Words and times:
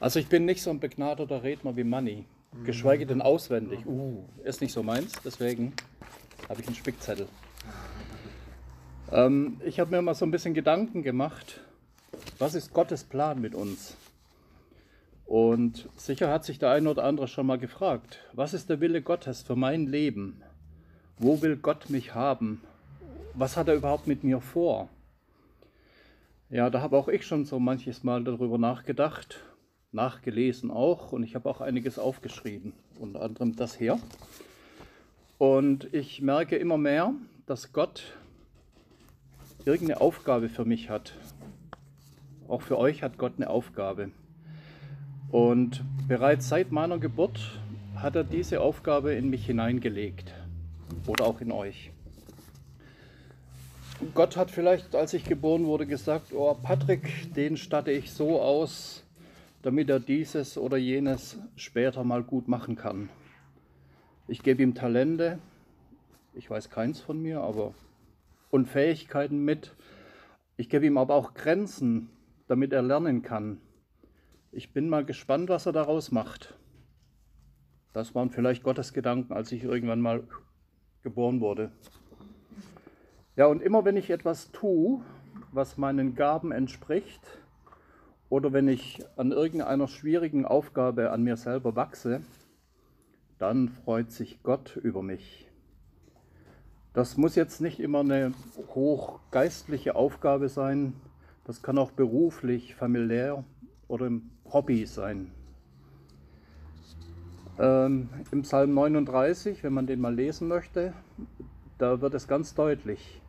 Also 0.00 0.20
ich 0.20 0.28
bin 0.28 0.44
nicht 0.44 0.62
so 0.62 0.70
ein 0.70 0.78
begnadeter 0.78 1.42
Redner 1.42 1.76
wie 1.76 1.84
Manny, 1.84 2.24
geschweige 2.64 3.04
denn 3.04 3.20
auswendig. 3.20 3.84
Uh, 3.84 4.24
ist 4.44 4.60
nicht 4.60 4.72
so 4.72 4.82
meins, 4.82 5.12
deswegen 5.24 5.72
habe 6.48 6.60
ich 6.60 6.66
einen 6.66 6.76
Spickzettel. 6.76 7.26
Ähm, 9.10 9.60
ich 9.64 9.80
habe 9.80 9.90
mir 9.90 10.02
mal 10.02 10.14
so 10.14 10.24
ein 10.24 10.30
bisschen 10.30 10.54
Gedanken 10.54 11.02
gemacht, 11.02 11.60
was 12.38 12.54
ist 12.54 12.72
Gottes 12.72 13.02
Plan 13.02 13.40
mit 13.40 13.54
uns? 13.54 13.96
Und 15.26 15.88
sicher 15.96 16.30
hat 16.30 16.44
sich 16.44 16.58
der 16.58 16.70
eine 16.70 16.90
oder 16.90 17.04
andere 17.04 17.28
schon 17.28 17.46
mal 17.46 17.58
gefragt, 17.58 18.20
was 18.32 18.54
ist 18.54 18.70
der 18.70 18.80
Wille 18.80 19.02
Gottes 19.02 19.42
für 19.42 19.56
mein 19.56 19.86
Leben? 19.86 20.42
Wo 21.18 21.42
will 21.42 21.56
Gott 21.56 21.90
mich 21.90 22.14
haben? 22.14 22.62
Was 23.34 23.56
hat 23.56 23.68
er 23.68 23.74
überhaupt 23.74 24.06
mit 24.06 24.24
mir 24.24 24.40
vor? 24.40 24.88
Ja, 26.50 26.70
da 26.70 26.80
habe 26.80 26.96
auch 26.96 27.08
ich 27.08 27.26
schon 27.26 27.44
so 27.44 27.58
manches 27.58 28.04
Mal 28.04 28.24
darüber 28.24 28.56
nachgedacht, 28.56 29.40
nachgelesen 29.92 30.70
auch 30.70 31.12
und 31.12 31.22
ich 31.22 31.34
habe 31.34 31.48
auch 31.48 31.60
einiges 31.60 31.98
aufgeschrieben, 31.98 32.72
unter 32.98 33.22
anderem 33.22 33.56
das 33.56 33.74
hier. 33.74 33.98
Und 35.38 35.92
ich 35.94 36.20
merke 36.20 36.56
immer 36.56 36.78
mehr, 36.78 37.14
dass 37.46 37.72
Gott 37.72 38.14
irgendeine 39.64 40.00
Aufgabe 40.00 40.48
für 40.48 40.64
mich 40.64 40.90
hat. 40.90 41.14
Auch 42.48 42.62
für 42.62 42.78
euch 42.78 43.02
hat 43.02 43.18
Gott 43.18 43.34
eine 43.36 43.50
Aufgabe. 43.50 44.10
Und 45.30 45.84
bereits 46.06 46.48
seit 46.48 46.72
meiner 46.72 46.98
Geburt 46.98 47.60
hat 47.96 48.16
er 48.16 48.24
diese 48.24 48.60
Aufgabe 48.60 49.12
in 49.12 49.28
mich 49.28 49.46
hineingelegt 49.46 50.32
oder 51.06 51.26
auch 51.26 51.40
in 51.40 51.52
euch. 51.52 51.90
Gott 54.14 54.36
hat 54.36 54.50
vielleicht, 54.50 54.94
als 54.94 55.12
ich 55.12 55.24
geboren 55.24 55.66
wurde, 55.66 55.86
gesagt, 55.86 56.32
oh 56.32 56.54
Patrick, 56.54 57.34
den 57.34 57.56
statte 57.56 57.90
ich 57.90 58.12
so 58.12 58.40
aus, 58.40 59.02
damit 59.62 59.90
er 59.90 60.00
dieses 60.00 60.56
oder 60.56 60.76
jenes 60.76 61.38
später 61.56 62.04
mal 62.04 62.22
gut 62.22 62.48
machen 62.48 62.76
kann. 62.76 63.08
Ich 64.28 64.42
gebe 64.42 64.62
ihm 64.62 64.74
Talente, 64.74 65.38
ich 66.34 66.50
weiß 66.50 66.70
keins 66.70 67.00
von 67.00 67.20
mir, 67.20 67.40
aber 67.40 67.74
und 68.50 68.66
Fähigkeiten 68.66 69.44
mit. 69.44 69.74
Ich 70.56 70.68
gebe 70.68 70.86
ihm 70.86 70.98
aber 70.98 71.14
auch 71.14 71.34
Grenzen, 71.34 72.10
damit 72.46 72.72
er 72.72 72.82
lernen 72.82 73.22
kann. 73.22 73.60
Ich 74.52 74.72
bin 74.72 74.88
mal 74.88 75.04
gespannt, 75.04 75.48
was 75.48 75.66
er 75.66 75.72
daraus 75.72 76.10
macht. 76.10 76.54
Das 77.92 78.14
waren 78.14 78.30
vielleicht 78.30 78.62
Gottes 78.62 78.92
Gedanken, 78.92 79.32
als 79.32 79.52
ich 79.52 79.64
irgendwann 79.64 80.00
mal 80.00 80.22
geboren 81.02 81.40
wurde. 81.40 81.72
Ja, 83.36 83.46
und 83.46 83.62
immer 83.62 83.84
wenn 83.84 83.96
ich 83.96 84.10
etwas 84.10 84.50
tue, 84.50 85.00
was 85.52 85.78
meinen 85.78 86.14
Gaben 86.14 86.52
entspricht, 86.52 87.20
oder 88.28 88.52
wenn 88.52 88.68
ich 88.68 89.02
an 89.16 89.32
irgendeiner 89.32 89.88
schwierigen 89.88 90.44
Aufgabe 90.44 91.10
an 91.10 91.22
mir 91.22 91.36
selber 91.36 91.76
wachse, 91.76 92.20
dann 93.38 93.68
freut 93.68 94.10
sich 94.10 94.42
Gott 94.42 94.76
über 94.76 95.02
mich. 95.02 95.48
Das 96.92 97.16
muss 97.16 97.36
jetzt 97.36 97.60
nicht 97.60 97.80
immer 97.80 98.00
eine 98.00 98.32
hochgeistliche 98.74 99.94
Aufgabe 99.94 100.48
sein, 100.48 100.94
das 101.44 101.62
kann 101.62 101.78
auch 101.78 101.92
beruflich, 101.92 102.74
familiär 102.74 103.44
oder 103.86 104.06
im 104.06 104.30
Hobby 104.52 104.84
sein. 104.84 105.32
Ähm, 107.58 108.08
Im 108.30 108.42
Psalm 108.42 108.74
39, 108.74 109.64
wenn 109.64 109.72
man 109.72 109.86
den 109.86 110.00
mal 110.00 110.14
lesen 110.14 110.48
möchte, 110.48 110.92
da 111.78 112.00
wird 112.00 112.14
es 112.14 112.28
ganz 112.28 112.54
deutlich. 112.54 113.22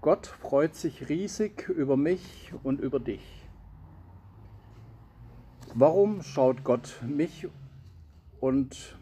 Gott 0.00 0.26
freut 0.26 0.74
sich 0.74 1.08
riesig 1.08 1.68
über 1.68 1.96
mich 1.96 2.52
und 2.62 2.80
über 2.80 2.98
dich. 2.98 3.41
Warum 5.74 6.22
schaut 6.22 6.64
Gott 6.64 7.00
mich 7.00 7.48
und 8.40 8.94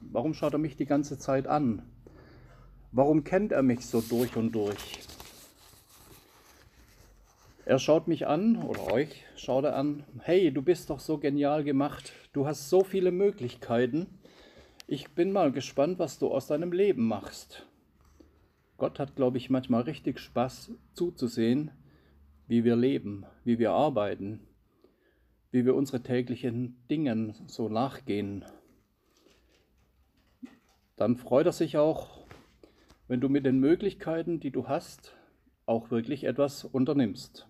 warum 0.00 0.32
schaut 0.32 0.54
er 0.54 0.58
mich 0.58 0.76
die 0.76 0.86
ganze 0.86 1.18
Zeit 1.18 1.46
an? 1.46 1.82
Warum 2.92 3.24
kennt 3.24 3.52
er 3.52 3.62
mich 3.62 3.84
so 3.84 4.00
durch 4.00 4.36
und 4.36 4.52
durch? 4.52 5.00
Er 7.66 7.78
schaut 7.78 8.08
mich 8.08 8.26
an, 8.26 8.62
oder 8.62 8.90
euch 8.90 9.24
schaut 9.36 9.64
er 9.64 9.76
an, 9.76 10.04
hey, 10.22 10.50
du 10.50 10.62
bist 10.62 10.88
doch 10.88 11.00
so 11.00 11.18
genial 11.18 11.62
gemacht, 11.62 12.14
du 12.32 12.46
hast 12.46 12.70
so 12.70 12.82
viele 12.82 13.10
Möglichkeiten, 13.10 14.06
ich 14.86 15.10
bin 15.10 15.30
mal 15.30 15.52
gespannt, 15.52 15.98
was 15.98 16.18
du 16.18 16.28
aus 16.28 16.46
deinem 16.46 16.72
Leben 16.72 17.06
machst. 17.06 17.66
Gott 18.78 18.98
hat, 18.98 19.14
glaube 19.14 19.36
ich, 19.36 19.50
manchmal 19.50 19.82
richtig 19.82 20.20
Spaß 20.20 20.70
zuzusehen, 20.94 21.70
wie 22.46 22.64
wir 22.64 22.76
leben, 22.76 23.26
wie 23.44 23.58
wir 23.58 23.72
arbeiten, 23.72 24.40
wie 25.56 25.64
wir 25.64 25.74
unsere 25.74 26.02
täglichen 26.02 26.76
Dingen 26.90 27.34
so 27.46 27.70
nachgehen. 27.70 28.44
Dann 30.96 31.16
freut 31.16 31.46
er 31.46 31.52
sich 31.52 31.78
auch, 31.78 32.26
wenn 33.08 33.22
du 33.22 33.30
mit 33.30 33.46
den 33.46 33.58
Möglichkeiten, 33.58 34.38
die 34.38 34.50
du 34.50 34.68
hast, 34.68 35.16
auch 35.64 35.90
wirklich 35.90 36.24
etwas 36.24 36.62
unternimmst. 36.64 37.48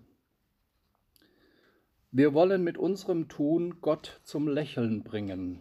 Wir 2.13 2.33
wollen 2.33 2.63
mit 2.63 2.79
unserem 2.79 3.27
Tun 3.27 3.81
Gott 3.81 4.21
zum 4.23 4.47
Lächeln 4.47 5.03
bringen. 5.03 5.59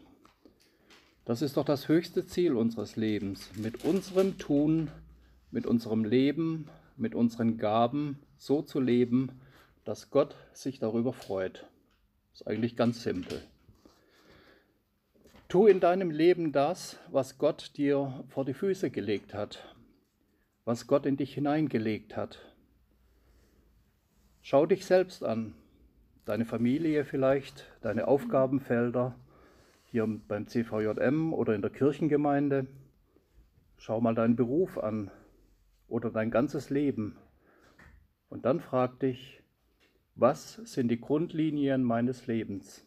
Das 1.26 1.42
ist 1.42 1.58
doch 1.58 1.66
das 1.66 1.88
höchste 1.88 2.28
Ziel 2.28 2.56
unseres 2.56 2.96
Lebens, 2.96 3.50
mit 3.58 3.84
unserem 3.86 4.38
Tun 4.38 4.92
mit 5.50 5.66
unserem 5.66 6.04
Leben, 6.04 6.70
mit 6.96 7.16
unseren 7.16 7.58
Gaben 7.58 8.20
so 8.38 8.62
zu 8.62 8.80
leben, 8.80 9.32
dass 9.84 10.12
Gott 10.12 10.36
sich 10.54 10.78
darüber 10.78 11.12
freut. 11.12 11.66
Ist 12.36 12.46
eigentlich 12.46 12.76
ganz 12.76 13.02
simpel. 13.02 13.42
Tu 15.48 15.68
in 15.68 15.80
deinem 15.80 16.12
Leben 16.12 16.52
das, 16.52 17.00
was 17.10 17.38
Gott 17.38 17.72
dir 17.78 18.26
vor 18.28 18.44
die 18.44 18.54
Füße 18.54 18.92
gelegt 18.92 19.34
hat, 19.34 19.74
was 20.66 20.86
Gott 20.86 21.06
in 21.06 21.16
dich 21.16 21.34
hineingelegt 21.34 22.18
hat. 22.18 22.40
Schau 24.42 24.66
dich 24.66 24.86
selbst 24.86 25.24
an, 25.24 25.56
deine 26.26 26.44
Familie 26.44 27.06
vielleicht, 27.06 27.72
deine 27.80 28.06
Aufgabenfelder 28.06 29.16
hier 29.86 30.06
beim 30.28 30.46
CVJM 30.46 31.34
oder 31.34 31.56
in 31.56 31.62
der 31.62 31.72
Kirchengemeinde. 31.72 32.68
Schau 33.78 34.02
mal 34.02 34.14
deinen 34.14 34.36
Beruf 34.36 34.78
an, 34.78 35.10
oder 35.88 36.10
dein 36.10 36.32
ganzes 36.32 36.70
Leben. 36.70 37.16
Und 38.28 38.44
dann 38.44 38.60
frag 38.60 39.00
dich, 39.00 39.42
was 40.16 40.54
sind 40.64 40.88
die 40.88 41.00
Grundlinien 41.00 41.84
meines 41.84 42.26
Lebens? 42.26 42.86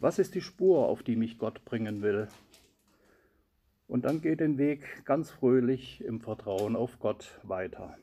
Was 0.00 0.18
ist 0.18 0.34
die 0.34 0.40
Spur, 0.40 0.88
auf 0.88 1.02
die 1.02 1.16
mich 1.16 1.38
Gott 1.38 1.64
bringen 1.64 2.02
will? 2.02 2.28
Und 3.86 4.04
dann 4.04 4.20
geh 4.20 4.36
den 4.36 4.58
Weg 4.58 5.04
ganz 5.04 5.30
fröhlich 5.30 6.02
im 6.02 6.20
Vertrauen 6.20 6.76
auf 6.76 6.98
Gott 6.98 7.40
weiter. 7.44 7.96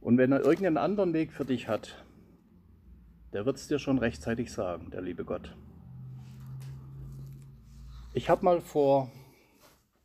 Und 0.00 0.18
wenn 0.18 0.32
er 0.32 0.44
irgendeinen 0.44 0.76
anderen 0.76 1.14
Weg 1.14 1.32
für 1.32 1.44
dich 1.44 1.68
hat, 1.68 2.04
der 3.32 3.46
wird 3.46 3.56
es 3.56 3.68
dir 3.68 3.78
schon 3.78 3.98
rechtzeitig 3.98 4.52
sagen, 4.52 4.90
der 4.90 5.00
liebe 5.00 5.24
Gott. 5.24 5.56
Ich 8.12 8.28
habe 8.28 8.44
mal 8.44 8.60
vor 8.60 9.04
einem 9.04 9.12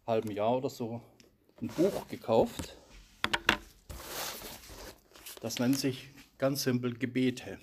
halben 0.08 0.32
Jahr 0.32 0.58
oder 0.58 0.70
so 0.70 1.02
ein 1.62 1.68
Buch 1.68 2.08
gekauft. 2.08 2.78
Das 5.40 5.60
nennt 5.60 5.78
sich 5.78 6.10
ganz 6.40 6.64
simpel 6.64 6.94
Gebete. 6.96 7.60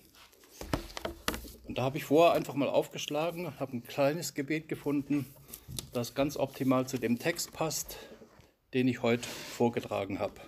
Und 1.64 1.78
da 1.78 1.82
habe 1.82 1.96
ich 1.96 2.04
vorher 2.04 2.34
einfach 2.34 2.54
mal 2.54 2.68
aufgeschlagen, 2.68 3.58
habe 3.58 3.76
ein 3.76 3.82
kleines 3.82 4.34
Gebet 4.34 4.68
gefunden, 4.68 5.26
das 5.92 6.14
ganz 6.14 6.36
optimal 6.36 6.86
zu 6.86 6.98
dem 6.98 7.18
Text 7.18 7.53
passt, 7.53 7.98
den 8.74 8.86
ich 8.86 9.03
heute 9.03 9.26
vorgetragen 9.26 10.21
habe. 10.21 10.41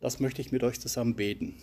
Das 0.00 0.20
möchte 0.20 0.40
ich 0.40 0.52
mit 0.52 0.62
euch 0.62 0.80
zusammen 0.80 1.16
beten. 1.16 1.60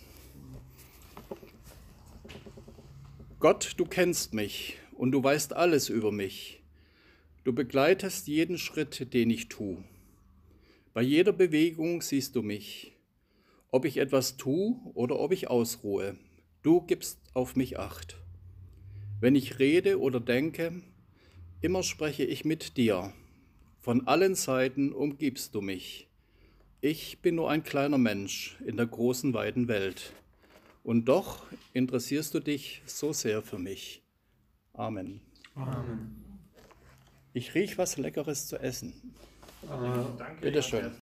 Gott, 3.40 3.74
du 3.76 3.86
kennst 3.86 4.34
mich 4.34 4.78
und 4.92 5.10
du 5.10 5.22
weißt 5.22 5.52
alles 5.52 5.88
über 5.88 6.12
mich. 6.12 6.62
Du 7.44 7.52
begleitest 7.52 8.28
jeden 8.28 8.58
Schritt, 8.58 9.12
den 9.12 9.30
ich 9.30 9.48
tue. 9.48 9.82
Bei 10.94 11.02
jeder 11.02 11.32
Bewegung 11.32 12.02
siehst 12.02 12.34
du 12.36 12.42
mich, 12.42 12.95
ob 13.76 13.84
ich 13.84 13.98
etwas 13.98 14.38
tue 14.38 14.74
oder 14.94 15.18
ob 15.20 15.32
ich 15.32 15.50
ausruhe. 15.50 16.16
Du 16.62 16.80
gibst 16.80 17.20
auf 17.34 17.56
mich 17.56 17.78
acht. 17.78 18.16
Wenn 19.20 19.36
ich 19.36 19.58
rede 19.58 20.00
oder 20.00 20.18
denke, 20.18 20.80
immer 21.60 21.82
spreche 21.82 22.24
ich 22.24 22.46
mit 22.46 22.78
dir. 22.78 23.12
Von 23.78 24.06
allen 24.06 24.34
Seiten 24.34 24.94
umgibst 24.94 25.54
du 25.54 25.60
mich. 25.60 26.08
Ich 26.80 27.20
bin 27.20 27.34
nur 27.34 27.50
ein 27.50 27.64
kleiner 27.64 27.98
Mensch 27.98 28.56
in 28.64 28.78
der 28.78 28.86
großen, 28.86 29.34
weiten 29.34 29.68
Welt. 29.68 30.14
Und 30.82 31.04
doch 31.04 31.44
interessierst 31.74 32.32
du 32.32 32.40
dich 32.40 32.80
so 32.86 33.12
sehr 33.12 33.42
für 33.42 33.58
mich. 33.58 34.02
Amen. 34.72 35.20
Amen. 35.54 36.40
Ich 37.34 37.54
riech 37.54 37.76
was 37.76 37.98
Leckeres 37.98 38.46
zu 38.46 38.56
essen. 38.56 39.14
Äh, 39.64 39.66
Danke. 40.16 40.40
Bitteschön. 40.40 40.92